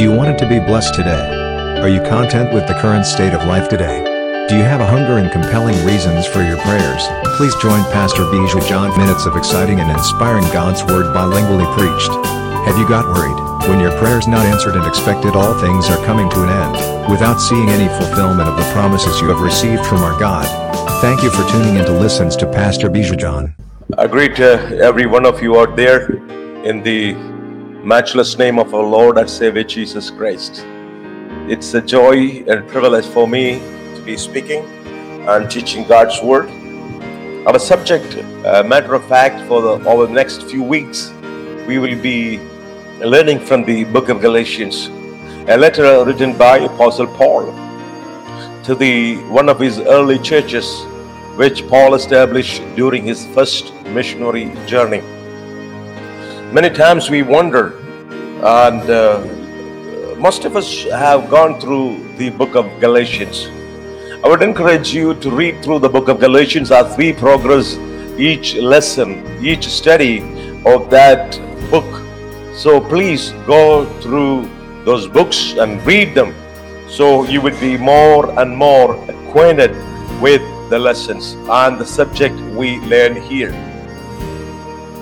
[0.00, 1.28] Do you want it to be blessed today?
[1.84, 4.00] Are you content with the current state of life today?
[4.48, 7.04] Do you have a hunger and compelling reasons for your prayers?
[7.36, 12.08] Please join Pastor Bijou John minutes of exciting and inspiring God's word bilingually preached.
[12.64, 16.30] Have you got worried when your prayers not answered and expected all things are coming
[16.30, 20.18] to an end without seeing any fulfillment of the promises you have received from our
[20.18, 20.48] God?
[21.02, 23.54] Thank you for tuning in to listens to Pastor Bijou John.
[23.98, 26.08] I greet uh, every one of you out there
[26.64, 27.12] in the
[27.84, 30.66] matchless name of our Lord and Savior Jesus Christ.
[31.48, 33.58] It's a joy and privilege for me
[33.94, 34.64] to be speaking
[35.26, 36.50] and teaching God's Word.
[37.46, 41.10] Our subject, uh, matter of fact, for the, over the next few weeks,
[41.66, 42.38] we will be
[42.98, 44.88] learning from the book of Galatians,
[45.48, 47.46] a letter written by Apostle Paul
[48.64, 50.82] to the one of his early churches,
[51.36, 55.02] which Paul established during his first missionary journey.
[56.52, 57.78] Many times we wonder,
[58.42, 63.46] and uh, most of us have gone through the book of Galatians.
[64.24, 67.76] I would encourage you to read through the book of Galatians as we progress
[68.18, 70.22] each lesson, each study
[70.66, 71.38] of that
[71.70, 72.02] book.
[72.52, 74.50] So please go through
[74.84, 76.34] those books and read them
[76.88, 79.70] so you would be more and more acquainted
[80.20, 83.69] with the lessons and the subject we learn here.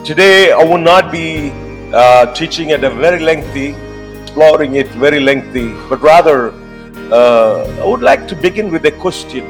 [0.08, 1.50] Today, I will not be
[1.92, 3.74] uh, teaching at a very lengthy,
[4.22, 6.52] exploring it very lengthy, but rather
[7.12, 9.44] uh, I would like to begin with a question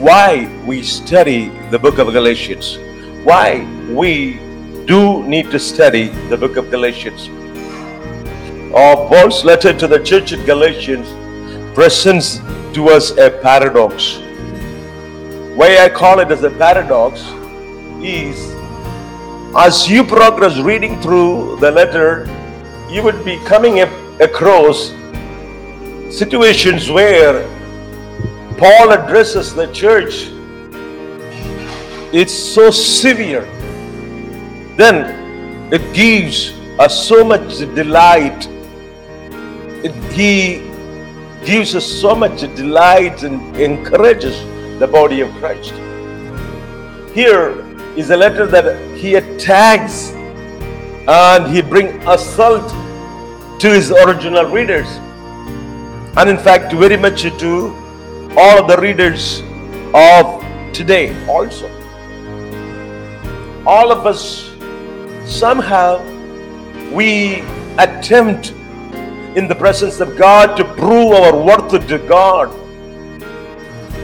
[0.00, 2.78] why we study the book of Galatians,
[3.24, 4.34] why we
[4.86, 7.26] do need to study the book of Galatians.
[8.72, 11.08] Or Paul's letter to the church at Galatians
[11.74, 12.38] presents
[12.72, 14.18] to us a paradox.
[15.56, 17.20] Why I call it as a paradox
[18.00, 18.57] is
[19.58, 22.26] as you progress reading through the letter,
[22.88, 23.80] you would be coming
[24.20, 24.94] across
[26.16, 27.42] situations where
[28.56, 30.28] Paul addresses the church.
[32.14, 33.42] It's so severe.
[34.76, 38.46] Then it gives us so much delight.
[39.82, 40.60] It, he
[41.44, 44.38] gives us so much delight and encourages
[44.78, 45.72] the body of Christ.
[47.12, 47.67] Here,
[47.98, 50.12] is a letter that he attacks
[51.08, 52.70] and he brings assault
[53.60, 54.86] to his original readers.
[56.16, 57.52] And in fact very much to
[58.36, 59.42] all of the readers
[59.94, 61.66] of today also.
[63.66, 64.54] All of us
[65.26, 65.98] somehow
[66.92, 67.40] we
[67.78, 68.52] attempt
[69.34, 72.48] in the presence of god to prove our worth to god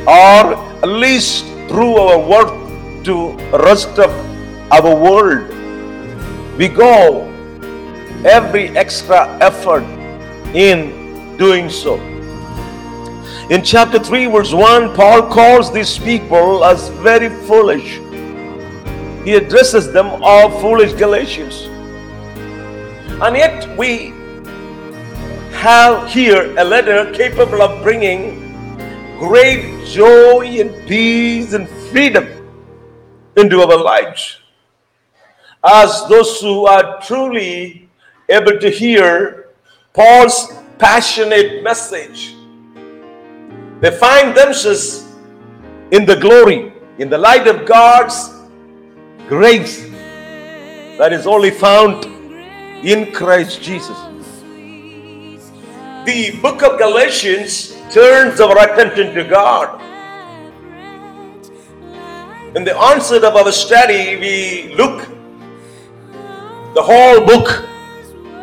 [0.06, 2.63] or at least prove our worth
[3.04, 4.10] to rest of
[4.72, 5.48] our world.
[6.58, 7.30] We go
[8.24, 9.84] every extra effort
[10.54, 11.96] in doing so.
[13.50, 18.00] In chapter 3, verse 1, Paul calls these people as very foolish.
[19.24, 21.68] He addresses them all foolish Galatians.
[23.20, 24.12] And yet we
[25.52, 28.40] have here a letter capable of bringing
[29.18, 32.43] great joy and peace and freedom
[33.36, 34.38] into our lives.
[35.64, 37.88] As those who are truly
[38.28, 39.48] able to hear
[39.92, 42.36] Paul's passionate message,
[43.80, 45.06] they find themselves
[45.90, 48.30] in the glory, in the light of God's
[49.28, 49.82] grace
[50.98, 52.04] that is only found
[52.84, 53.98] in Christ Jesus.
[56.04, 59.80] The book of Galatians turns our attention to God
[62.54, 65.08] in the onset of our study, we look
[66.74, 67.64] the whole book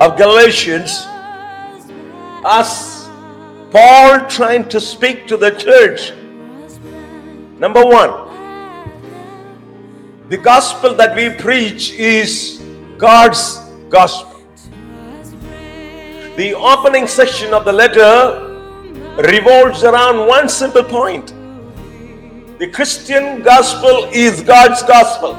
[0.02, 1.06] of Galatians
[2.46, 3.08] as
[3.72, 6.12] Paul trying to speak to the church.
[7.58, 8.12] Number one,
[10.28, 12.62] the gospel that we preach is
[12.98, 14.42] God's gospel.
[16.36, 18.50] The opening section of the letter
[19.18, 21.34] revolves around one simple point
[22.62, 25.34] the Christian gospel is God's gospel.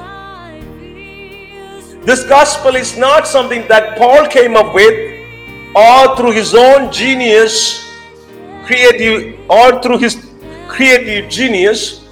[2.05, 4.93] This gospel is not something that Paul came up with
[5.77, 7.89] or through his own genius,
[8.65, 10.17] creative, or through his
[10.67, 12.05] creative genius.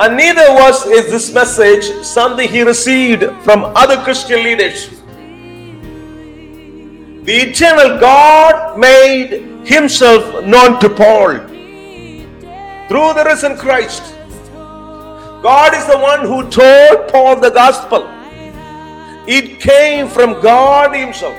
[0.00, 4.88] And neither was is this message something he received from other Christian leaders.
[7.24, 11.47] The eternal God made himself known to Paul
[12.88, 14.14] through the risen Christ.
[15.42, 18.08] God is the one who told Paul the gospel.
[19.26, 21.36] It came from God Himself.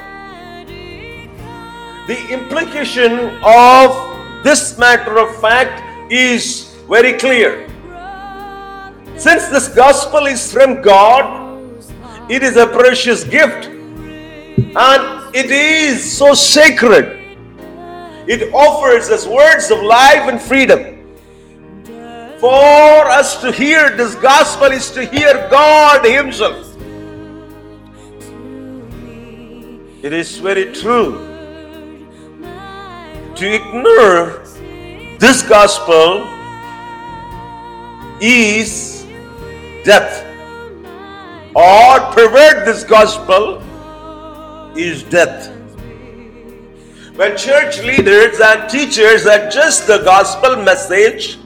[2.07, 7.69] the implication of this matter of fact is very clear.
[9.17, 11.49] Since this gospel is from God,
[12.29, 17.19] it is a precious gift and it is so sacred.
[18.27, 20.98] It offers us words of life and freedom.
[22.39, 26.73] For us to hear this gospel is to hear God Himself.
[30.01, 31.27] It is very true.
[33.35, 34.45] To ignore
[35.19, 36.25] this gospel
[38.21, 39.05] is
[39.83, 40.23] death,
[41.53, 43.61] or pervert this gospel
[44.77, 45.51] is death.
[47.17, 51.37] When church leaders and teachers adjust the gospel message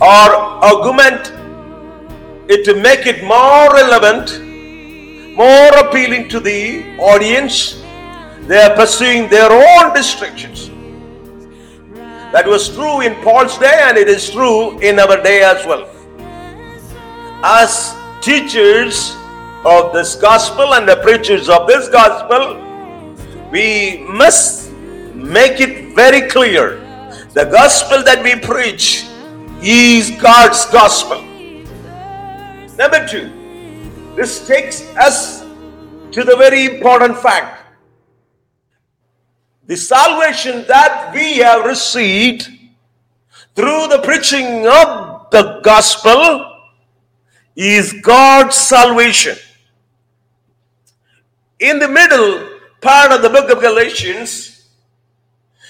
[0.00, 1.32] or augment
[2.48, 4.40] it to make it more relevant,
[5.36, 7.82] more appealing to the audience,
[8.42, 10.70] they are pursuing their own distractions.
[12.32, 15.88] That was true in Paul's day and it is true in our day as well.
[17.44, 19.16] As teachers
[19.64, 22.60] of this gospel and the preachers of this gospel,
[23.50, 24.72] we must
[25.14, 26.80] make it very clear
[27.32, 29.03] the gospel that we preach
[29.66, 31.22] is God's gospel.
[32.76, 33.32] Number two,
[34.14, 35.42] this takes us
[36.12, 37.64] to the very important fact
[39.66, 42.48] the salvation that we have received
[43.56, 46.60] through the preaching of the gospel
[47.56, 49.36] is God's salvation.
[51.60, 54.68] In the middle part of the book of Galatians,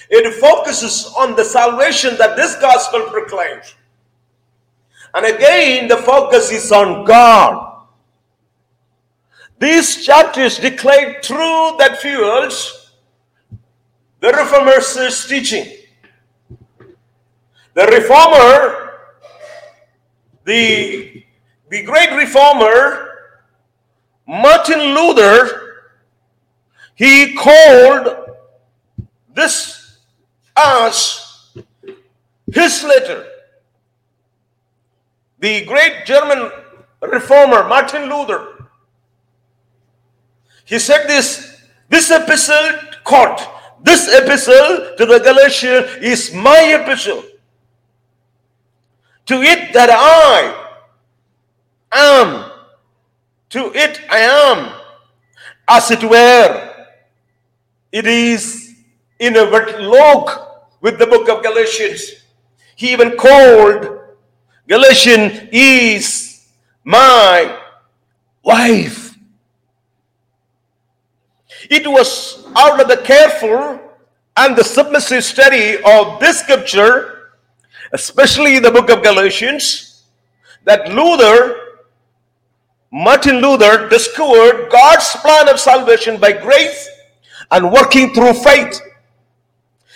[0.09, 3.75] it focuses on the salvation that this gospel proclaims.
[5.15, 7.85] And again, the focus is on God.
[9.57, 12.91] These chapters declare truth that fuels
[14.19, 15.71] the Reformer's teaching.
[17.75, 18.91] The Reformer,
[20.43, 21.23] the,
[21.69, 23.39] the great Reformer,
[24.27, 25.91] Martin Luther,
[26.95, 28.35] he called
[29.33, 29.97] this
[30.57, 31.53] as
[32.51, 33.27] his letter.
[35.45, 36.49] The great German
[37.03, 38.67] reformer Martin Luther,
[40.65, 43.47] he said this, this epistle caught,
[43.83, 47.23] this epistle to the Galatians is my epistle.
[49.27, 50.67] To it that I
[51.91, 52.51] am,
[53.51, 54.81] to it I am,
[55.67, 56.87] as it were.
[57.91, 58.73] It is
[59.19, 60.27] in a log
[60.81, 62.25] with the book of Galatians.
[62.75, 63.94] He even called
[64.67, 66.47] Galatian is
[66.83, 67.59] my
[68.43, 69.15] wife.
[71.69, 73.79] It was out of the careful
[74.37, 77.31] and the submissive study of this scripture,
[77.93, 80.03] especially the book of Galatians,
[80.63, 81.55] that Luther,
[82.91, 86.89] Martin Luther, discovered God's plan of salvation by grace
[87.51, 88.81] and working through faith.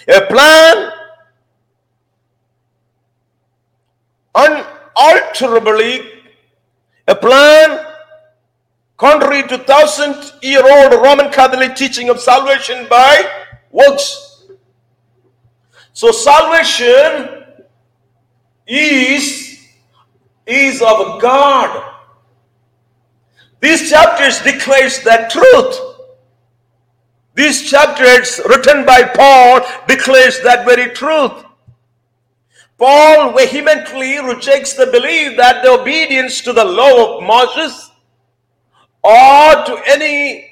[0.07, 0.91] A plan
[4.35, 6.09] unalterably,
[7.07, 7.85] a plan
[8.97, 13.23] contrary to thousand year old Roman Catholic teaching of salvation by
[13.71, 14.45] works.
[15.93, 17.45] So salvation
[18.67, 19.59] is
[20.45, 21.95] is of God.
[23.59, 25.79] These chapters declares that truth.
[27.35, 31.45] These chapters written by Paul declares that very truth.
[32.79, 37.91] Paul vehemently rejects the belief that the obedience to the law of Moses
[39.03, 40.49] or to any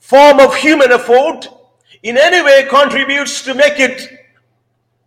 [0.00, 1.48] form of human effort
[2.02, 4.10] in any way contributes to make it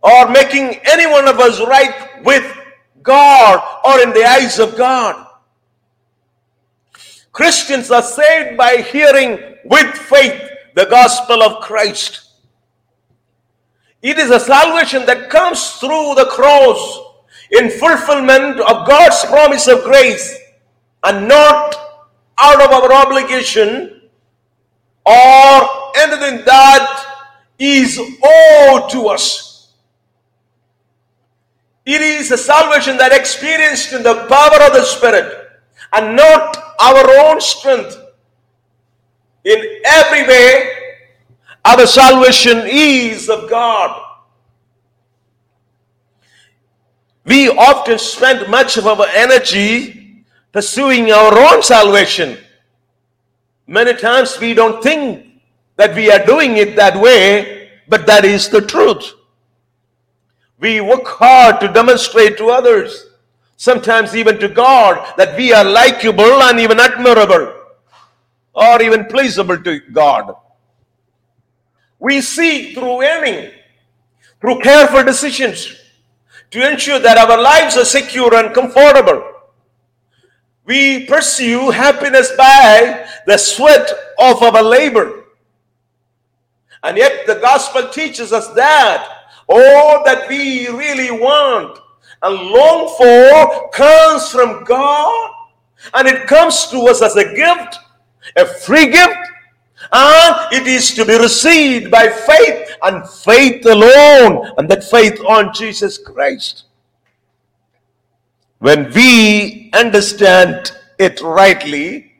[0.02, 2.56] or making any one of us right with
[3.02, 5.26] God or in the eyes of God.
[7.32, 10.42] Christians are saved by hearing with faith
[10.74, 12.27] the gospel of Christ.
[14.02, 17.00] It is a salvation that comes through the cross
[17.50, 20.38] in fulfillment of God's promise of grace
[21.04, 21.74] and not
[22.38, 24.02] out of our obligation
[25.04, 27.04] or anything that
[27.58, 29.72] is owed to us.
[31.84, 35.48] It is a salvation that experienced in the power of the Spirit
[35.94, 37.96] and not our own strength.
[39.44, 40.77] In every way,
[41.64, 44.04] our salvation is of God.
[47.24, 52.38] We often spend much of our energy pursuing our own salvation.
[53.66, 55.26] Many times we don't think
[55.76, 59.12] that we are doing it that way, but that is the truth.
[60.58, 63.06] We work hard to demonstrate to others,
[63.56, 67.54] sometimes even to God, that we are likable and even admirable
[68.54, 70.34] or even pleasable to God.
[71.98, 73.52] We see through aiming,
[74.40, 75.76] through careful decisions
[76.50, 79.24] to ensure that our lives are secure and comfortable.
[80.64, 85.24] We pursue happiness by the sweat of our labor.
[86.82, 89.08] And yet the gospel teaches us that
[89.48, 91.78] all that we really want
[92.22, 95.30] and long for comes from God
[95.94, 97.78] and it comes to us as a gift,
[98.36, 99.16] a free gift,
[99.92, 105.52] and it is to be received by faith and faith alone, and that faith on
[105.54, 106.64] Jesus Christ.
[108.58, 112.12] When we understand it rightly,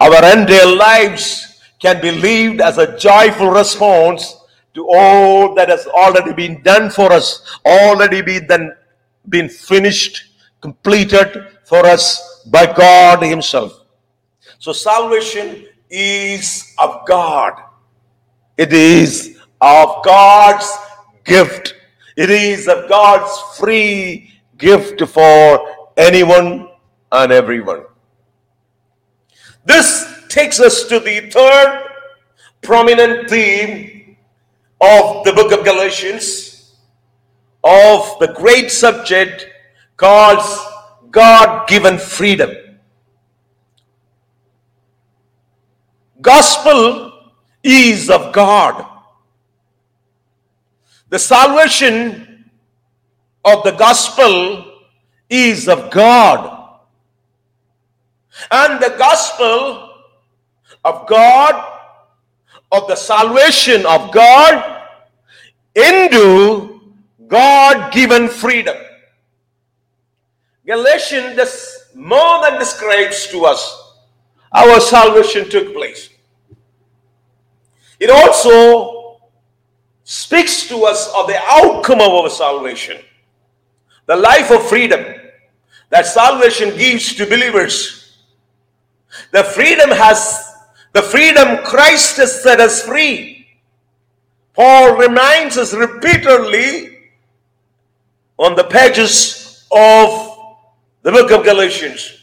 [0.00, 4.36] our entire lives can be lived as a joyful response
[4.74, 8.72] to all that has already been done for us, already been done,
[9.28, 10.24] been finished,
[10.60, 13.80] completed for us by God Himself.
[14.58, 17.62] So salvation is of God.
[18.56, 20.70] It is of God's
[21.24, 21.74] gift.
[22.16, 26.68] It is of God's free gift for anyone
[27.12, 27.84] and everyone.
[29.64, 31.88] This takes us to the third
[32.62, 34.16] prominent theme
[34.80, 36.74] of the book of Galatians,
[37.62, 39.46] of the great subject
[39.96, 40.40] called
[41.10, 42.50] God given freedom.
[46.22, 47.12] Gospel
[47.62, 48.86] is of God.
[51.08, 52.46] The salvation
[53.44, 54.64] of the gospel
[55.28, 56.78] is of God.
[58.50, 59.90] And the gospel
[60.84, 61.80] of God,
[62.70, 64.88] of the salvation of God,
[65.74, 66.80] into
[67.26, 68.76] God given freedom.
[70.64, 73.82] Galatians more than describes to us
[74.54, 76.11] our salvation took place.
[78.02, 79.20] It also
[80.02, 83.00] speaks to us of the outcome of our salvation,
[84.06, 85.04] the life of freedom
[85.90, 88.18] that salvation gives to believers.
[89.30, 90.52] The freedom has,
[90.92, 93.46] the freedom Christ has set us free.
[94.54, 96.98] Paul reminds us repeatedly
[98.36, 100.56] on the pages of
[101.02, 102.21] the book of Galatians.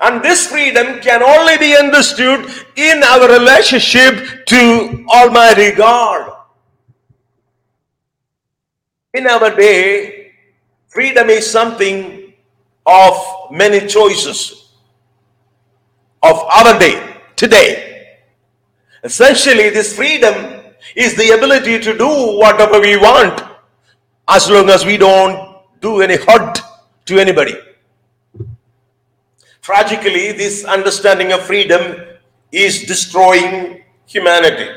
[0.00, 6.32] And this freedom can only be understood in our relationship to Almighty God.
[9.14, 10.32] In our day,
[10.88, 12.34] freedom is something
[12.84, 13.14] of
[13.50, 14.72] many choices
[16.22, 18.18] of our day, today.
[19.02, 20.34] Essentially, this freedom
[20.94, 23.42] is the ability to do whatever we want
[24.28, 26.60] as long as we don't do any hurt
[27.06, 27.54] to anybody.
[29.66, 31.98] Tragically, this understanding of freedom
[32.52, 34.70] is destroying humanity,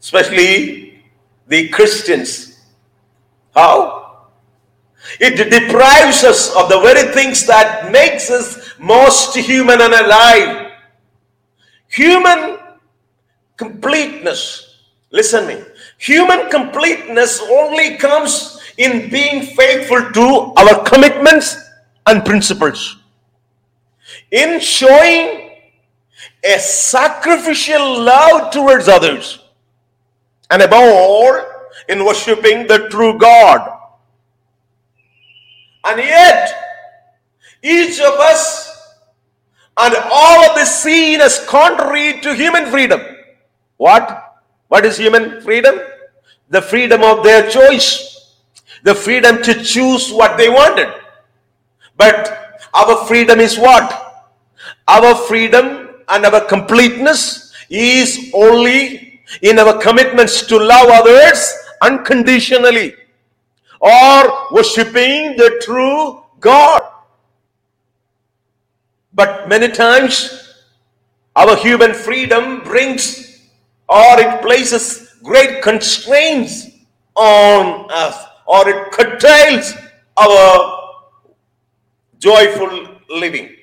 [0.00, 1.04] especially
[1.48, 2.64] the Christians.
[3.54, 4.30] How?
[5.20, 10.72] It deprives us of the very things that makes us most human and alive.
[11.88, 12.56] Human
[13.58, 14.80] completeness.
[15.10, 15.60] Listen me.
[15.98, 21.54] Human completeness only comes in being faithful to our commitments
[22.06, 22.96] and principles
[24.32, 25.50] in showing
[26.42, 29.38] a sacrificial love towards others,
[30.50, 31.44] and above all,
[31.88, 33.78] in worshiping the true God.
[35.84, 36.52] And yet,
[37.62, 38.72] each of us
[39.76, 43.00] and all of this seen as contrary to human freedom.
[43.76, 44.40] What?
[44.68, 45.80] What is human freedom?
[46.50, 48.34] The freedom of their choice,
[48.82, 50.92] the freedom to choose what they wanted.
[51.96, 54.01] But our freedom is what?
[54.92, 62.94] Our freedom and our completeness is only in our commitments to love others unconditionally
[63.80, 66.82] or worshipping the true God.
[69.14, 70.60] But many times
[71.36, 73.48] our human freedom brings
[73.88, 76.68] or it places great constraints
[77.14, 79.72] on us or it curtails
[80.18, 80.98] our
[82.18, 83.56] joyful living.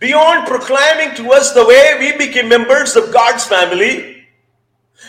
[0.00, 4.26] Beyond proclaiming to us the way we became members of God's family,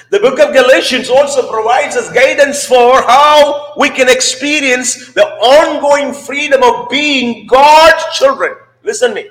[0.09, 6.13] the book of Galatians also provides us guidance for how we can experience the ongoing
[6.13, 8.55] freedom of being God's children.
[8.83, 9.29] Listen me.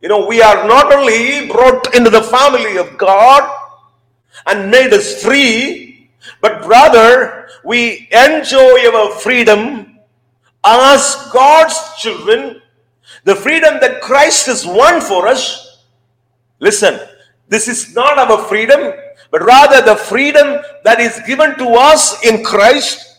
[0.00, 3.48] You know, we are not only brought into the family of God
[4.46, 9.98] and made us free, but rather we enjoy our freedom
[10.64, 12.62] as God's children,
[13.28, 15.84] the freedom that Christ has won for us.
[16.60, 16.98] Listen,
[17.46, 18.94] this is not our freedom,
[19.30, 23.18] but rather the freedom that is given to us in Christ.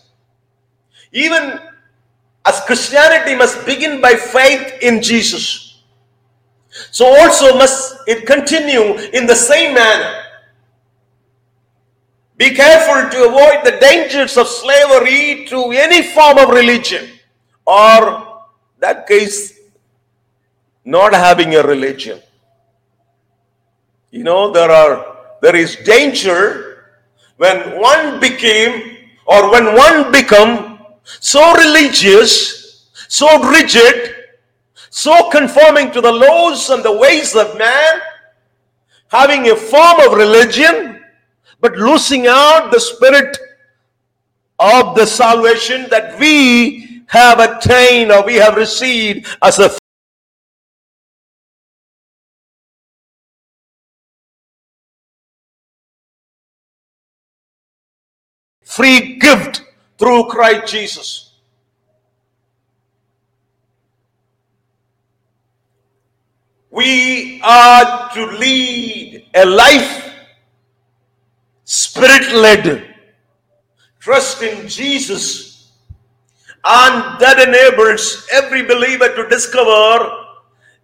[1.12, 1.60] Even
[2.44, 5.84] as Christianity must begin by faith in Jesus.
[6.90, 10.24] So also must it continue in the same manner.
[12.36, 17.12] Be careful to avoid the dangers of slavery to any form of religion
[17.68, 18.42] or
[18.80, 19.59] that case
[20.90, 22.20] not having a religion.
[24.10, 26.86] You know, there are there is danger
[27.38, 34.16] when one became or when one become so religious, so rigid,
[34.90, 38.02] so conforming to the laws and the ways of man,
[39.10, 41.04] having a form of religion,
[41.62, 43.38] but losing out the spirit
[44.58, 49.79] of the salvation that we have attained or we have received as a
[58.70, 59.64] free gift
[59.98, 61.34] through Christ Jesus.
[66.70, 70.14] We are to lead a life
[71.64, 72.96] spirit led,
[74.00, 75.72] trust in Jesus,
[76.64, 80.12] and that enables every believer to discover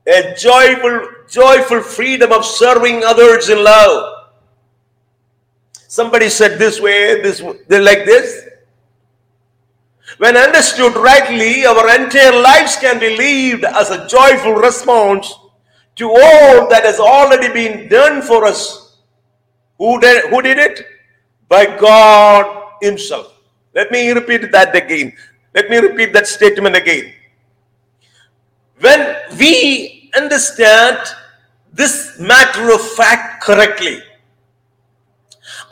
[0.07, 4.14] a joyful, joyful freedom of serving others in love.
[5.95, 8.49] Somebody said this way, this they like this.
[10.17, 15.33] When understood rightly, our entire lives can be lived as a joyful response
[15.95, 18.97] to all that has already been done for us.
[19.77, 20.85] Who did, who did it?
[21.47, 23.31] By God Himself.
[23.73, 25.13] Let me repeat that again.
[25.53, 27.13] Let me repeat that statement again.
[28.81, 30.99] When we understand
[31.71, 34.01] this matter of fact correctly,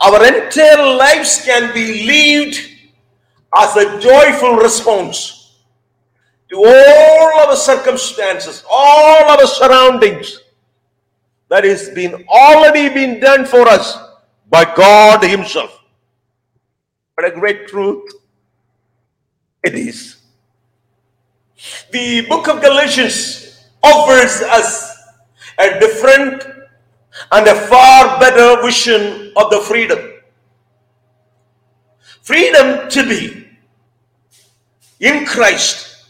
[0.00, 2.60] our entire lives can be lived
[3.56, 5.60] as a joyful response
[6.50, 10.40] to all our circumstances, all our surroundings
[11.48, 13.98] that is been already been done for us
[14.50, 15.80] by God Himself.
[17.14, 18.12] What a great truth
[19.62, 20.16] it is.
[21.92, 24.96] The book of Galatians offers us
[25.58, 26.44] a different
[27.30, 29.98] and a far better vision of the freedom.
[32.22, 33.46] Freedom to be
[35.00, 36.06] in Christ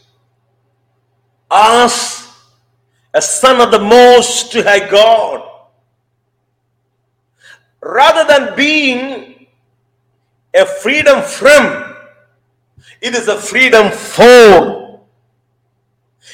[1.51, 2.29] as
[3.13, 5.41] a son of the Most High God.
[7.81, 9.47] Rather than being
[10.53, 11.95] a freedom from,
[13.01, 15.01] it is a freedom for.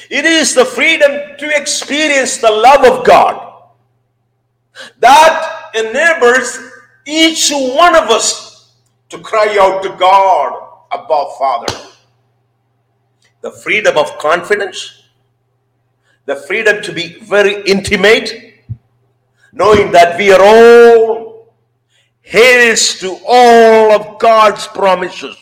[0.08, 3.52] It is the freedom to experience the love of God
[5.00, 6.71] that enables
[7.06, 8.72] each one of us
[9.08, 11.88] to cry out to God Abba Father.
[13.40, 15.02] The freedom of confidence,
[16.26, 18.54] the freedom to be very intimate,
[19.52, 21.52] knowing that we are all
[22.24, 25.36] heirs to all of God's promises.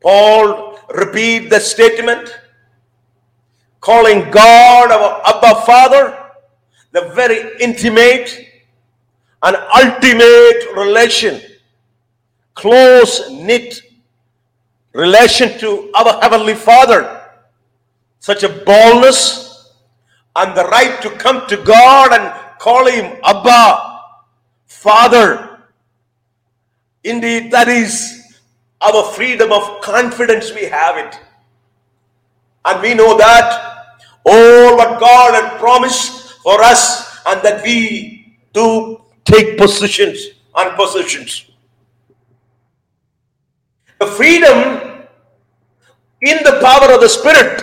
[0.00, 2.38] Paul repeat the statement,
[3.80, 6.18] calling God our Abba Father
[6.92, 8.47] the very intimate
[9.42, 11.40] and ultimate relation,
[12.54, 13.82] close knit
[14.92, 17.22] relation to our Heavenly Father.
[18.18, 19.72] Such a boldness
[20.34, 24.00] and the right to come to God and call Him Abba,
[24.66, 25.60] Father.
[27.04, 28.38] Indeed, that is
[28.80, 30.52] our freedom of confidence.
[30.52, 31.18] We have it.
[32.64, 33.78] And we know that
[34.26, 41.50] all what God had promised for us and that we do take positions and positions.
[44.00, 45.04] The freedom
[46.22, 47.62] in the power of the Spirit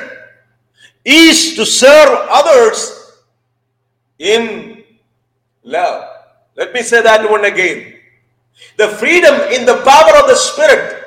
[1.04, 3.21] is to serve others
[4.19, 4.84] in
[5.63, 6.10] love.
[6.56, 7.95] Let me say that one again.
[8.78, 11.04] The freedom in the power of the Spirit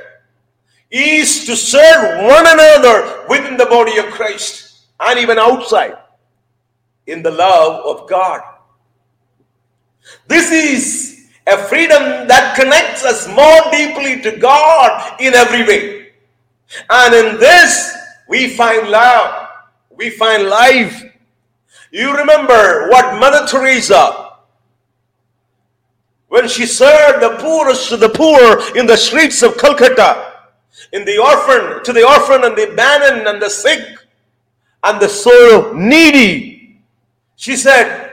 [0.91, 5.97] is to serve one another within the body of Christ and even outside
[7.07, 8.43] in the love of God.
[10.27, 16.09] This is a freedom that connects us more deeply to God in every way.
[16.91, 17.97] And in this,
[18.29, 19.49] we find love,
[19.97, 21.03] we find life.
[21.91, 24.33] You remember what Mother Teresa,
[26.29, 30.35] when she served the poorest of the poor in the streets of Calcutta,
[30.93, 33.99] in the orphan, to the orphan and the abandoned and the sick
[34.85, 36.83] and the so needy,
[37.37, 38.08] she said,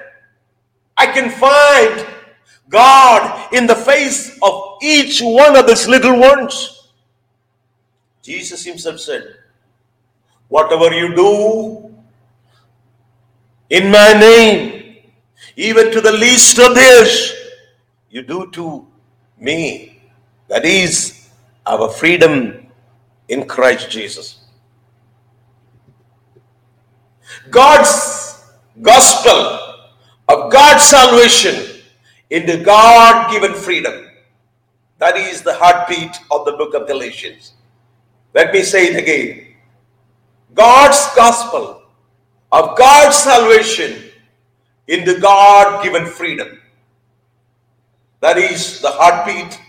[0.97, 2.07] I can find
[2.69, 6.89] God in the face of each one of these little ones.
[8.21, 9.35] Jesus himself said,
[10.47, 11.95] Whatever you do
[13.69, 14.97] in my name,
[15.55, 17.33] even to the least of this,
[18.09, 18.87] you do to
[19.39, 20.01] me.
[20.47, 21.29] That is
[21.65, 22.67] our freedom
[23.27, 24.41] in Christ Jesus.
[27.49, 28.43] God's
[28.81, 29.64] gospel
[30.27, 31.81] of God's salvation
[32.29, 34.07] into God given freedom.
[34.97, 37.53] That is the heartbeat of the book of Galatians.
[38.33, 39.55] Let me say it again.
[40.53, 41.83] God's gospel
[42.51, 44.09] of God's salvation
[44.87, 46.59] into God given freedom.
[48.21, 49.59] That is the heartbeat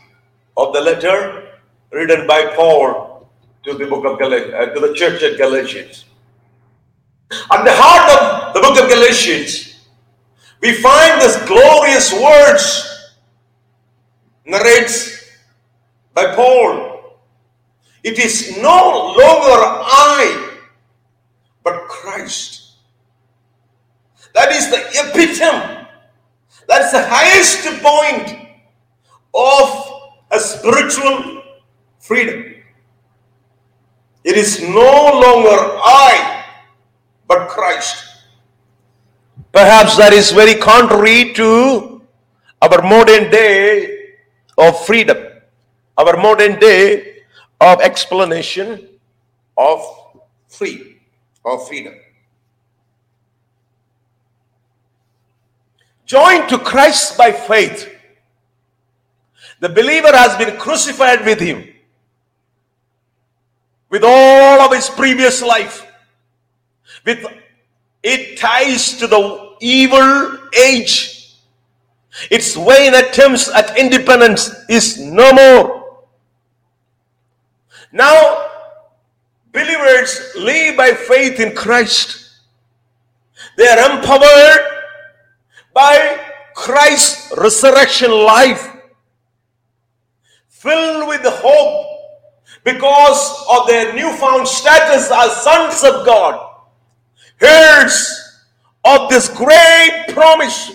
[0.57, 1.59] of the letter
[1.91, 3.29] written by Paul
[3.65, 6.05] to the book of Gal- uh, to the church at Galatians.
[7.51, 8.09] At the heart
[8.49, 9.66] of the book of Galatians,
[10.61, 13.15] we find this glorious words
[14.45, 15.31] narrates
[16.15, 17.19] by Paul.
[18.03, 20.59] It is no longer I,
[21.63, 22.75] but Christ.
[24.33, 25.89] That is the epitome.
[26.69, 28.49] That's the highest point
[29.35, 31.43] of a spiritual
[31.99, 32.55] freedom.
[34.25, 36.45] It is no longer I,
[37.29, 38.06] but Christ.
[39.57, 42.03] Perhaps that is very contrary to
[42.61, 44.17] our modern day
[44.59, 45.17] of freedom,
[45.97, 47.23] our modern day
[47.59, 48.87] of explanation
[49.57, 49.81] of
[50.47, 50.99] free,
[51.43, 51.95] of freedom.
[56.05, 57.91] Joined to Christ by faith,
[59.61, 61.67] the believer has been crucified with him,
[63.89, 65.91] with all of his previous life,
[67.07, 67.25] with
[68.03, 71.37] it ties to the evil age.
[72.31, 76.07] Its vain attempts at independence is no more.
[77.93, 78.47] Now,
[79.53, 82.31] believers live by faith in Christ.
[83.57, 84.61] They are empowered
[85.75, 86.21] by
[86.55, 88.67] Christ's resurrection life,
[90.49, 91.87] filled with hope
[92.65, 96.63] because of their newfound status as sons of God,
[97.41, 98.26] heirs
[98.87, 100.71] of this great promise,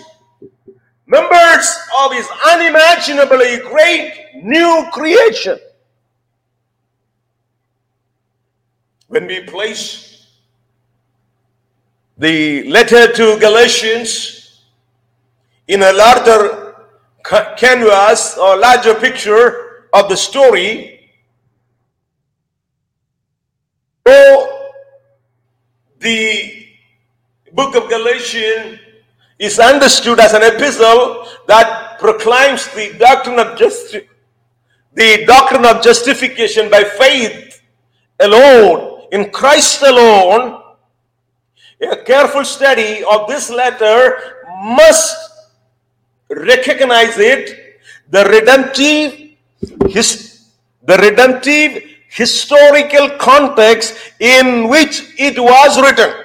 [1.06, 5.58] members of his unimaginably great new creation.
[9.08, 10.26] When we place
[12.18, 14.62] the letter to Galatians
[15.68, 16.76] in a larger
[17.56, 21.10] canvas or larger picture of the story,
[24.06, 24.70] so
[25.98, 26.61] the
[27.52, 28.80] book of Galatians
[29.38, 34.04] is understood as an epistle that proclaims the doctrine of justice,
[34.94, 37.60] the doctrine of justification by faith
[38.20, 40.60] alone, in Christ alone.
[41.82, 45.16] A careful study of this letter must
[46.30, 49.36] recognize it, the redemptive,
[49.90, 50.46] his,
[50.82, 56.21] the redemptive historical context in which it was written.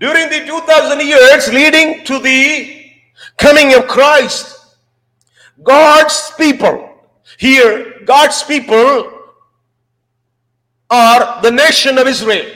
[0.00, 2.90] During the 2000 years leading to the
[3.36, 4.76] coming of Christ,
[5.62, 6.88] God's people,
[7.38, 9.12] here, God's people
[10.88, 12.50] are the nation of Israel.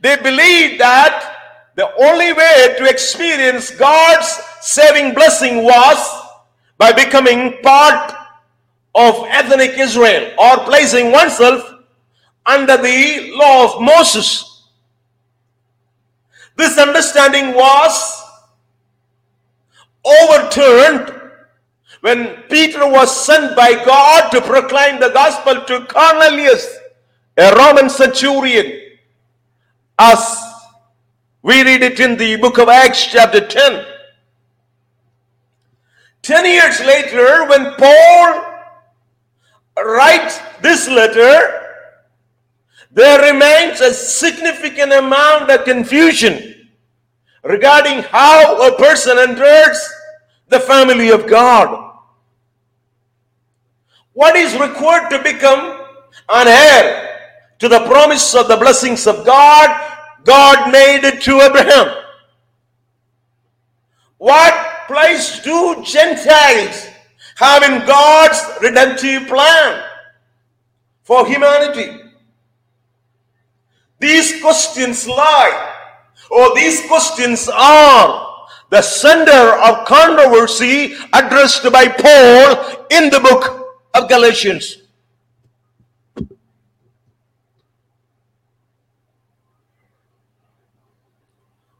[0.00, 1.32] They believe that
[1.76, 4.28] the only way to experience God's
[4.60, 6.22] saving blessing was
[6.76, 8.12] by becoming part
[8.94, 11.62] of ethnic Israel or placing oneself
[12.44, 14.55] under the law of Moses.
[16.56, 18.22] This understanding was
[20.04, 21.12] overturned
[22.00, 26.78] when Peter was sent by God to proclaim the gospel to Cornelius,
[27.36, 28.80] a Roman centurion,
[29.98, 30.42] as
[31.42, 33.86] we read it in the book of Acts, chapter 10.
[36.22, 38.54] Ten years later, when Paul
[39.76, 41.65] writes this letter,
[42.96, 46.66] there remains a significant amount of confusion
[47.44, 49.78] regarding how a person enters
[50.48, 51.92] the family of God.
[54.14, 55.78] What is required to become
[56.30, 59.68] an heir to the promise of the blessings of God?
[60.24, 62.02] God made it to Abraham.
[64.16, 66.88] What place do Gentiles
[67.36, 69.84] have in God's redemptive plan
[71.02, 72.05] for humanity?
[73.98, 75.74] These questions lie,
[76.30, 78.26] or these questions are
[78.68, 84.82] the center of controversy addressed by Paul in the book of Galatians.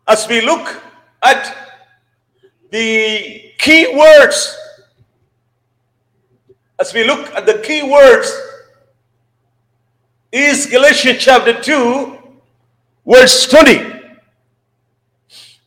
[0.09, 0.81] As we look
[1.22, 1.55] at
[2.70, 4.57] the key words,
[6.79, 8.45] as we look at the key words,
[10.37, 12.18] is Galatians chapter 2,
[13.07, 13.81] verse 20.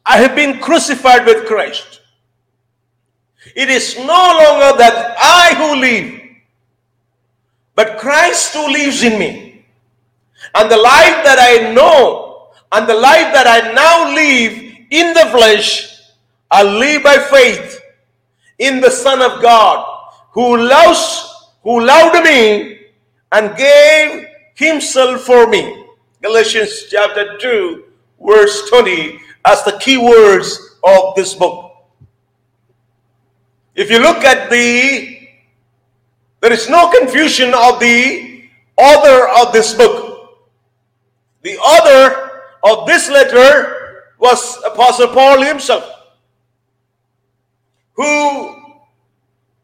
[0.05, 2.01] I have been crucified with Christ.
[3.55, 6.21] It is no longer that I who live,
[7.73, 9.65] but Christ who lives in me.
[10.53, 14.53] And the life that I know and the life that I now live
[14.91, 15.99] in the flesh,
[16.51, 17.81] I live by faith
[18.59, 19.83] in the Son of God
[20.31, 22.81] who loves, who loved me
[23.31, 24.28] and gave
[24.59, 25.85] himself for me.
[26.21, 27.85] Galatians chapter 2,
[28.19, 31.71] verse 20, as the key words of this book.
[33.73, 35.17] If you look at the,
[36.41, 38.43] there is no confusion of the
[38.75, 40.37] author of this book.
[41.41, 45.95] The author of this letter was Apostle Paul himself
[47.99, 48.55] who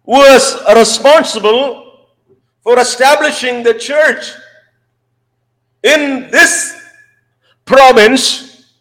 [0.03, 2.09] was responsible
[2.61, 4.33] for establishing the church
[5.85, 6.75] in this
[7.65, 8.75] province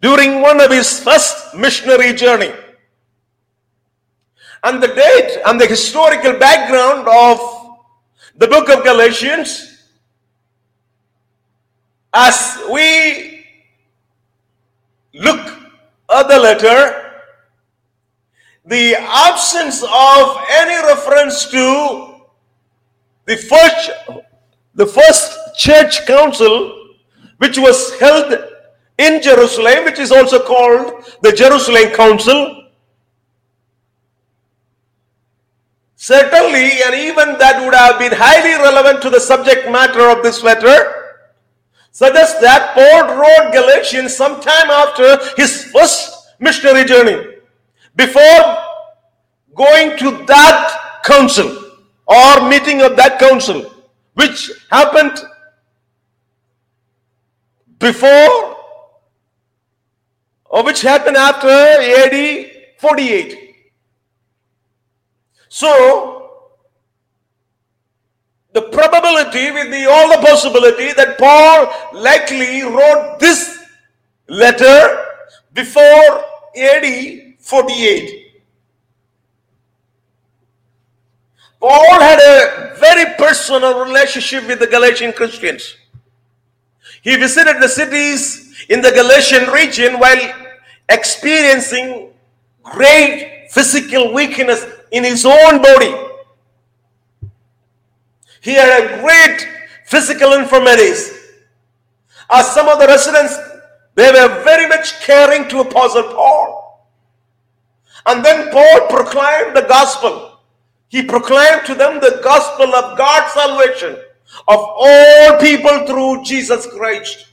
[0.00, 2.52] during one of his first missionary journey
[4.64, 7.38] and the date and the historical background of
[8.36, 9.90] the book of galatians
[12.12, 13.46] as we
[15.14, 15.44] look
[16.10, 17.08] at the letter
[18.68, 22.14] the absence of any reference to
[23.24, 23.90] the first,
[24.74, 26.94] the first church council,
[27.38, 28.32] which was held
[28.96, 32.68] in Jerusalem, which is also called the Jerusalem Council.
[35.96, 40.42] Certainly, and even that would have been highly relevant to the subject matter of this
[40.44, 40.94] letter,
[41.90, 47.34] suggests that Paul wrote Galatians sometime after his first missionary journey
[47.96, 48.58] before
[49.56, 51.72] going to that council
[52.06, 53.74] or meeting of that council,
[54.14, 55.18] which happened
[57.78, 58.56] before
[60.44, 63.56] or which happened after AD 48.
[65.48, 66.18] So,
[68.52, 73.58] the probability with the all the possibility that Paul likely wrote this
[74.28, 75.04] letter
[75.52, 76.24] before
[76.56, 78.24] AD 48.
[81.60, 85.77] Paul had a very personal relationship with the Galatian Christians.
[87.08, 90.20] He visited the cities in the Galatian region while
[90.90, 92.10] experiencing
[92.62, 95.94] great physical weakness in his own body.
[98.42, 99.48] He had a great
[99.86, 101.18] physical infirmities.
[102.30, 103.38] As some of the residents,
[103.94, 106.90] they were very much caring to Apostle Paul.
[108.04, 110.40] And then Paul proclaimed the gospel.
[110.88, 113.96] He proclaimed to them the gospel of God's salvation
[114.46, 117.26] of all people through Jesus Christ.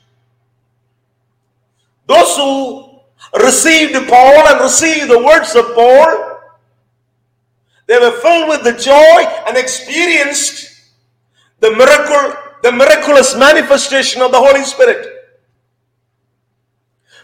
[2.07, 2.99] Those who
[3.41, 6.39] received Paul and received the words of Paul,
[7.87, 10.91] they were filled with the joy and experienced
[11.59, 15.11] the miracle, the miraculous manifestation of the Holy Spirit.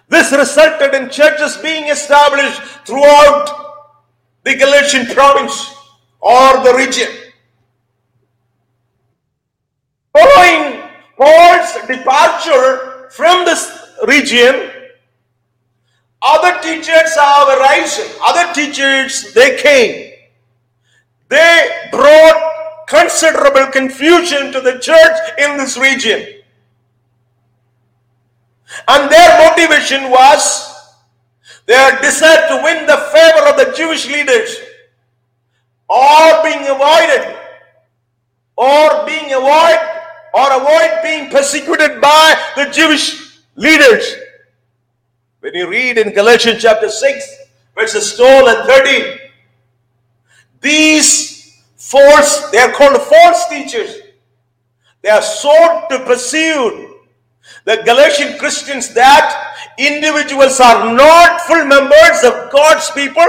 [0.08, 3.62] This resulted in churches being established throughout
[4.44, 5.74] the Galatian province
[6.20, 7.08] or the region.
[10.14, 14.72] Following Paul's departure from this region,
[16.22, 18.16] other teachers have arisen.
[18.26, 20.14] Other teachers, they came.
[21.30, 26.42] They brought considerable confusion to the church in this region.
[28.88, 30.72] And their motivation was
[31.66, 34.58] their desire to win the favor of the Jewish leaders
[35.88, 37.38] or being avoided
[38.58, 39.91] or being avoid
[40.34, 44.16] or avoid being persecuted by the Jewish leaders.
[45.42, 47.38] When you read in Galatians chapter 6,
[47.76, 49.18] verses 12 and 13,
[50.62, 53.96] these false, they are called false teachers.
[55.02, 57.00] They are sought to pursue
[57.66, 63.26] the Galatian Christians that individuals are not full members of God's people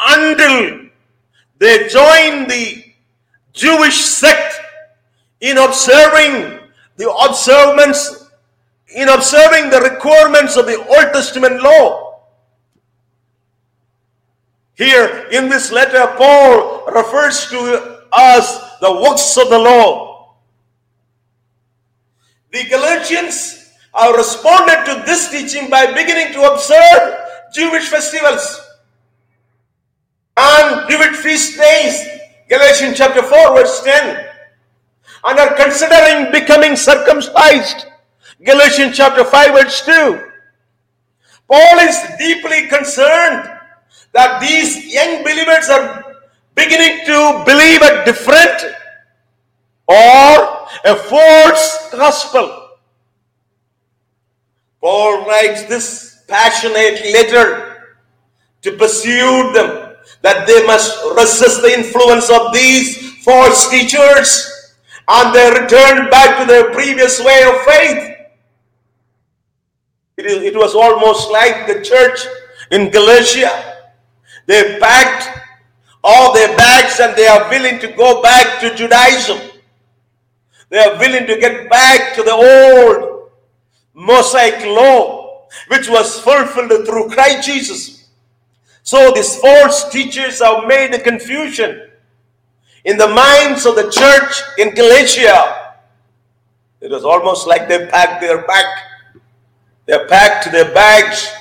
[0.00, 0.88] until
[1.58, 2.84] they join the
[3.52, 4.61] Jewish sect
[5.42, 6.60] in observing
[6.96, 8.30] the observance,
[8.94, 12.20] in observing the requirements of the Old Testament law.
[14.74, 20.36] Here in this letter, Paul refers to us the works of the law.
[22.52, 27.18] The Galatians have responded to this teaching by beginning to observe
[27.52, 28.60] Jewish festivals
[30.36, 32.06] and Jewish feast days.
[32.48, 34.31] Galatians chapter 4, verse 10.
[35.24, 37.86] And are considering becoming circumcised.
[38.44, 40.28] Galatians chapter 5, verse 2.
[41.48, 43.48] Paul is deeply concerned
[44.12, 46.16] that these young believers are
[46.54, 48.74] beginning to believe a different
[49.86, 52.70] or a false gospel.
[54.80, 57.96] Paul writes this passionate letter
[58.62, 64.51] to pursue them that they must resist the influence of these false teachers
[65.08, 68.16] and they return back to their previous way of faith.
[70.16, 72.20] It, is, it was almost like the church
[72.70, 73.80] in Galatia.
[74.46, 75.40] They packed
[76.04, 79.38] all their bags and they are willing to go back to Judaism.
[80.68, 83.30] They are willing to get back to the old
[83.94, 88.08] Mosaic law, which was fulfilled through Christ Jesus.
[88.82, 91.91] So these false teachers have made a confusion
[92.84, 95.74] in the minds of the church in Galatia.
[96.80, 98.66] It was almost like they packed their bag.
[99.86, 101.32] They packed their bags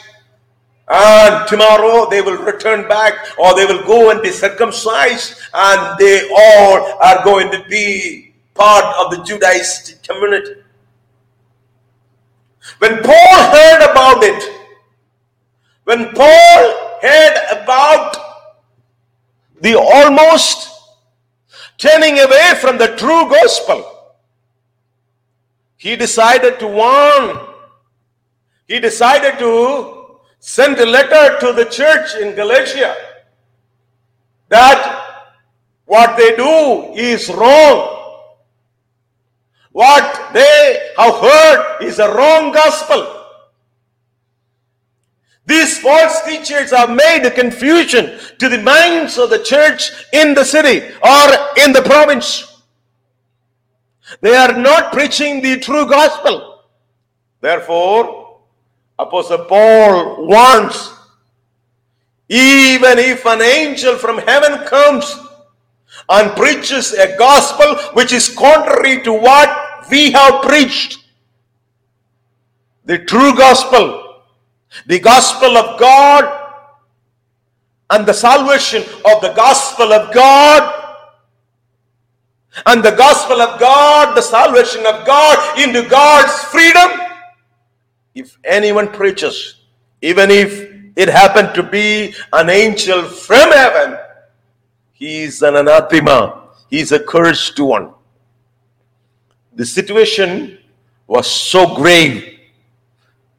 [0.88, 6.30] and tomorrow they will return back or they will go and be circumcised and they
[6.30, 10.62] all are going to be part of the Judaistic community.
[12.80, 14.58] When Paul heard about it,
[15.86, 18.18] when Paul heard about
[19.62, 20.71] the almost
[21.82, 23.84] turning away from the true gospel,
[25.78, 27.40] he decided to warn.
[28.68, 32.96] He decided to send a letter to the church in Galatia
[34.50, 35.34] that
[35.86, 37.98] what they do is wrong.
[39.72, 43.21] What they have heard is a wrong gospel.
[45.46, 50.46] These false teachers have made a confusion to the minds of the church in the
[50.46, 51.28] city or
[51.64, 52.62] in the province.
[54.22, 56.64] They are not preaching the true gospel.
[57.40, 58.40] Therefore,
[59.00, 60.94] Apostle Paul warns
[62.32, 65.20] even if an angel from heaven comes
[66.08, 71.00] and preaches a gospel which is contrary to what we have preached.
[72.86, 74.01] The true gospel,
[74.86, 76.40] the gospel of God,
[77.90, 80.82] and the salvation of the gospel of God,
[82.66, 86.90] and the gospel of God, the salvation of God into God's freedom.
[88.14, 89.56] If anyone preaches,
[90.02, 93.98] even if it happened to be an angel from heaven,
[94.92, 96.50] he is an anathema.
[96.70, 97.94] He is a cursed one.
[99.54, 100.60] The situation
[101.08, 102.31] was so grave.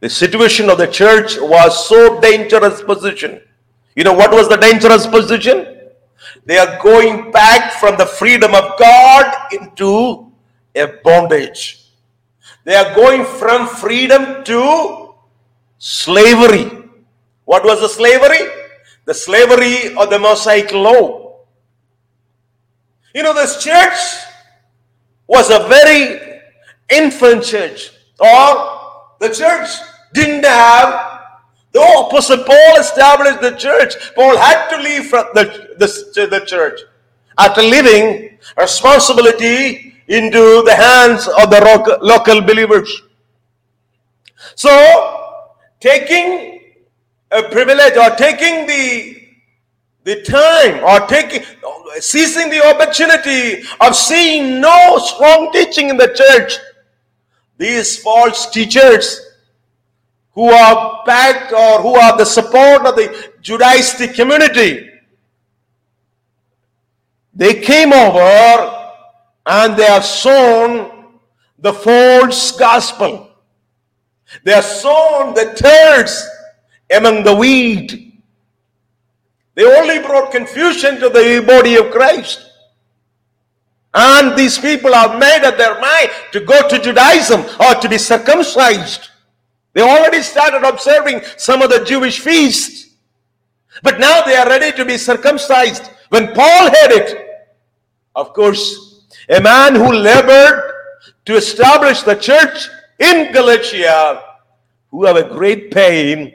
[0.02, 3.40] The situation of the church was so dangerous position.
[3.94, 5.78] You know what was the dangerous position?
[6.44, 10.32] They are going back from the freedom of God into
[10.74, 11.84] a bondage.
[12.64, 15.14] They are going from freedom to
[15.78, 16.68] slavery.
[17.44, 18.50] What was the slavery?
[19.04, 21.42] The slavery of the Mosaic law.
[23.14, 23.98] You know, this church
[25.28, 26.40] was a very
[26.90, 28.80] infant church, or
[29.20, 29.68] the church
[30.12, 31.10] didn't have.
[31.72, 36.80] Though Apostle Paul established the church, Paul had to leave from the, the, the church
[37.38, 43.02] after leaving responsibility into the hands of the local believers.
[44.54, 45.38] So,
[45.80, 46.60] taking
[47.30, 49.22] a privilege or taking the
[50.04, 51.42] the time or taking
[52.00, 56.58] seizing the opportunity of seeing no strong teaching in the church
[57.56, 59.31] these false teachers
[60.34, 64.88] who are backed or who are the support of the judaistic community
[67.34, 69.00] they came over
[69.46, 71.18] and they have sown
[71.58, 73.30] the false gospel
[74.44, 76.26] they have sown the tares
[76.90, 78.12] among the wheat
[79.54, 82.50] they only brought confusion to the body of Christ.
[83.94, 87.98] And these people have made up their mind to go to Judaism or to be
[87.98, 89.10] circumcised.
[89.72, 92.94] They already started observing some of the Jewish feasts.
[93.82, 95.90] But now they are ready to be circumcised.
[96.10, 97.26] When Paul heard it,
[98.14, 100.72] of course, a man who labored
[101.24, 102.68] to establish the church
[102.98, 104.22] in Galatia,
[104.90, 106.34] who have a great pain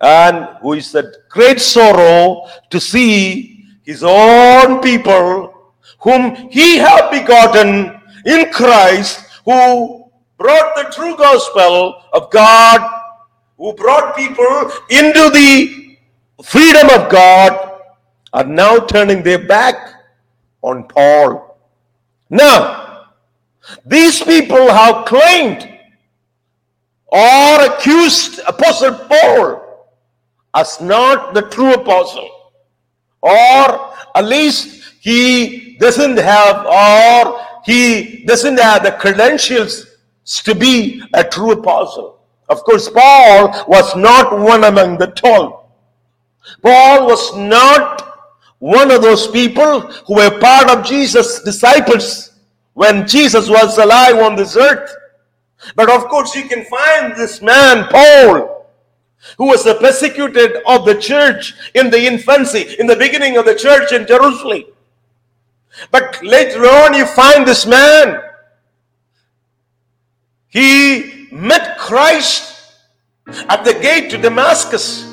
[0.00, 7.98] and who is a great sorrow to see his own people whom he had begotten
[8.26, 10.03] in Christ, who
[10.38, 13.02] brought the true gospel of God,
[13.56, 15.96] who brought people into the
[16.42, 17.80] freedom of God,
[18.32, 19.76] are now turning their back
[20.62, 21.58] on Paul.
[22.30, 23.06] Now,
[23.86, 25.70] these people have claimed
[27.06, 29.60] or accused Apostle Paul
[30.54, 32.28] as not the true apostle,
[33.22, 39.86] or at least he doesn't have or he doesn't have the credentials
[40.24, 42.18] to be a true apostle.
[42.48, 45.64] Of course, Paul was not one among the twelve.
[46.62, 48.02] Paul was not
[48.58, 52.32] one of those people who were part of Jesus' disciples
[52.74, 54.94] when Jesus was alive on this earth.
[55.76, 58.66] But of course, you can find this man, Paul,
[59.38, 63.54] who was the persecuted of the church in the infancy, in the beginning of the
[63.54, 64.64] church in Jerusalem.
[65.90, 68.20] But later on, you find this man.
[70.54, 72.76] He met Christ
[73.48, 75.04] at the gate to Damascus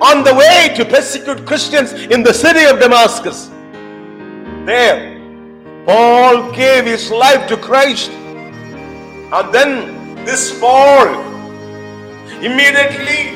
[0.00, 3.50] on the way to persecute Christians in the city of Damascus.
[4.64, 5.18] There,
[5.84, 8.08] Paul gave his life to Christ.
[8.12, 11.08] And then this Paul
[12.38, 13.34] immediately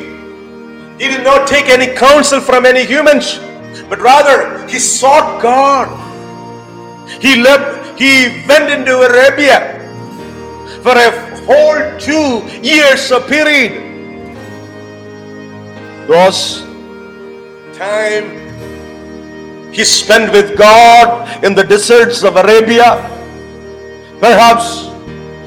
[1.03, 3.41] he did not take any counsel from any humans,
[3.89, 5.89] but rather he sought God.
[7.21, 9.80] He left, he went into Arabia
[10.83, 11.11] for a
[11.47, 13.87] whole two years of period.
[16.09, 16.63] Those
[17.75, 18.41] time
[19.73, 23.07] he spent with God in the deserts of Arabia.
[24.21, 24.91] Perhaps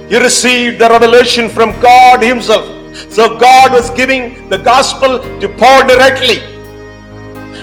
[0.10, 2.66] he received the revelation from God himself.
[3.12, 6.40] So God was giving the gospel to Paul directly.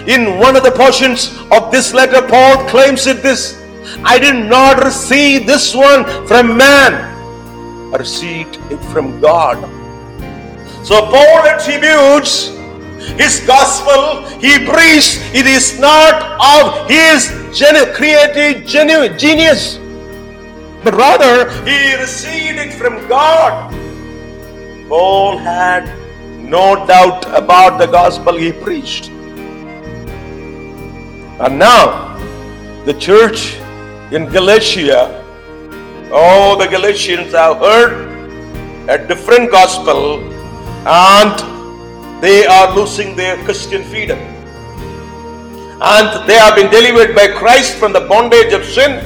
[0.07, 3.61] In one of the portions of this letter, Paul claims it this
[4.05, 7.10] I did not receive this one from man,
[7.99, 9.59] received it from God.
[10.85, 12.57] So Paul attributes
[13.19, 19.79] his gospel he preached it is not of his genu- creative genuine genius
[20.85, 23.73] but rather he received it from god
[24.87, 25.89] paul had
[26.39, 29.09] no doubt about the gospel he preached
[31.41, 32.11] and now
[32.85, 33.57] the church
[34.11, 35.25] in Galatia,
[36.13, 38.09] oh, the Galatians have heard
[38.89, 40.21] a different gospel
[40.87, 44.19] and they are losing their Christian freedom.
[45.81, 49.03] And they have been delivered by Christ from the bondage of sin,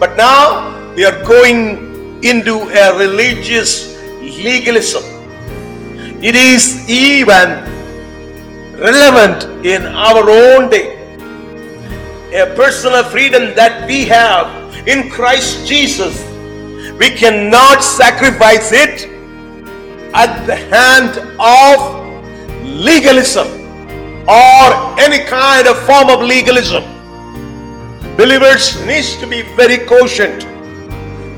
[0.00, 5.04] but now they are going into a religious legalism.
[6.22, 7.62] It is even
[8.78, 10.96] relevant in our own day
[12.34, 16.24] a personal freedom that we have in Christ Jesus,
[16.98, 19.10] we cannot sacrifice it
[20.14, 22.06] at the hand of
[22.64, 23.48] legalism
[24.28, 26.84] or any kind of form of legalism.
[28.16, 30.44] Believers needs to be very cautious.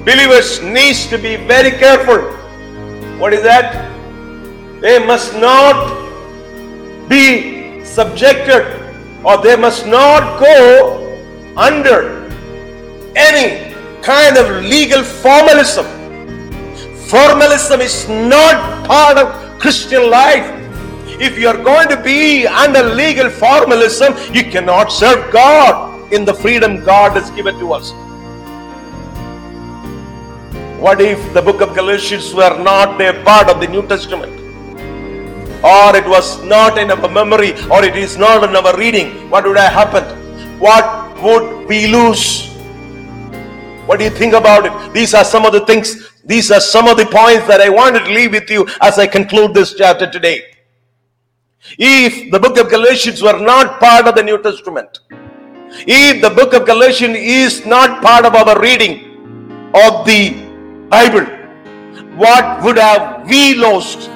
[0.05, 2.21] Believers needs to be very careful.
[3.19, 3.91] What is that?
[4.81, 5.97] They must not
[7.09, 8.79] be subjected
[9.25, 11.19] or they must not go
[11.57, 12.18] under
[13.19, 15.87] any kind of legal formalism.
[17.09, 20.47] Formalism is not part of Christian life.
[21.21, 26.35] If you are going to be under legal formalism, you cannot serve God in the
[26.35, 27.93] freedom God has given to us.
[30.81, 34.39] What if the book of Galatians were not a part of the New Testament?
[35.63, 39.45] or it was not in our memory or it is not in our reading, what
[39.45, 40.61] would have happened?
[40.61, 42.48] What would we lose?
[43.89, 44.93] What do you think about it?
[44.93, 48.05] These are some of the things, these are some of the points that I wanted
[48.05, 50.43] to leave with you as I conclude this chapter today.
[51.79, 54.99] If the book of Galatians were not part of the New Testament,
[55.87, 60.35] if the book of Galatians is not part of our reading of the
[60.91, 61.25] Bible,
[62.17, 64.11] what would have we lost?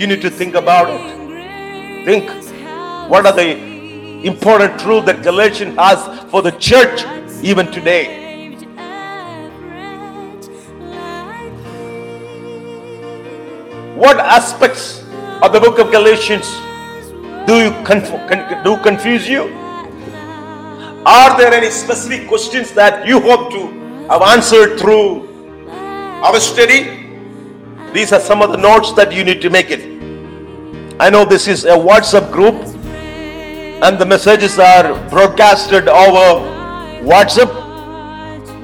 [0.00, 2.04] You need to think about it.
[2.04, 2.28] Think
[3.08, 3.56] what are the
[4.26, 7.04] important truths that Galatians has for the church
[7.42, 8.24] even today.
[13.96, 15.02] What aspects
[15.42, 16.46] of the book of Galatians
[17.46, 19.44] do you conf- con- do confuse you?
[21.06, 23.68] Are there any specific questions that you hope to
[24.10, 25.28] have answered through
[25.68, 27.08] our study?
[27.92, 29.80] These are some of the notes that you need to make it.
[31.00, 32.54] I know this is a WhatsApp group
[33.82, 36.55] and the messages are broadcasted over
[37.02, 37.50] WhatsApp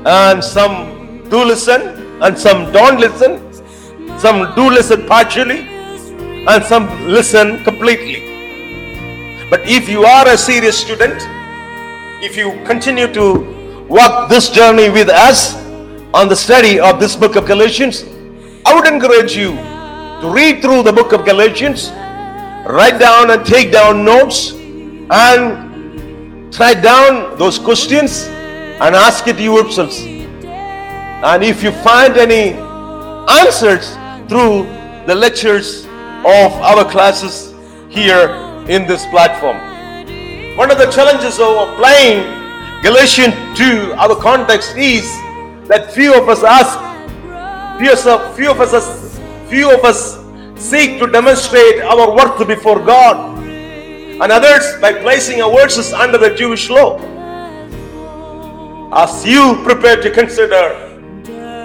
[0.07, 1.81] and some do listen
[2.23, 3.53] and some don't listen.
[4.19, 5.61] Some do listen partially
[6.47, 8.31] and some listen completely.
[9.51, 11.21] But if you are a serious student,
[12.23, 15.57] if you continue to walk this journey with us
[16.15, 18.05] on the study of this book of Galatians,
[18.65, 19.57] I would encourage you
[20.21, 21.91] to read through the book of Galatians,
[22.65, 24.53] write down and take down notes,
[25.11, 25.72] and
[26.59, 30.01] write down those questions and ask it yourselves.
[30.01, 32.53] And if you find any
[33.41, 33.97] answers
[34.29, 34.65] through
[35.07, 35.85] the lectures
[36.25, 37.55] of our classes
[37.89, 38.31] here
[38.69, 39.57] in this platform.
[40.57, 42.43] One of the challenges of applying
[42.83, 45.05] Galatians to our context is
[45.69, 46.79] that few of us ask,
[47.79, 50.19] few of, few of us, few of us
[50.57, 53.42] seek to demonstrate our worth before God,
[54.23, 56.97] and others by placing our verses under the Jewish law.
[58.95, 60.63] As you prepare to consider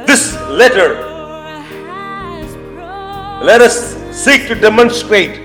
[0.08, 0.96] this letter,
[3.44, 5.40] let us seek to demonstrate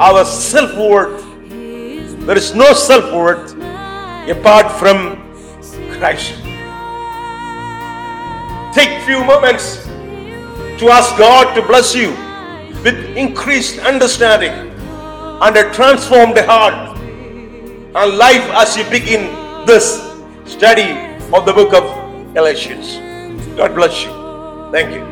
[0.00, 1.22] our self worth.
[2.24, 3.52] There is no self worth
[4.30, 5.20] apart from
[5.98, 6.32] Christ.
[8.72, 9.84] Take few moments
[10.80, 12.12] to ask God to bless you
[12.84, 14.69] with increased understanding
[15.40, 19.34] and a transformed heart and life as you begin
[19.66, 20.00] this
[20.44, 20.90] study
[21.32, 22.96] of the book of Galatians.
[23.56, 24.10] God bless you.
[24.70, 25.09] Thank you.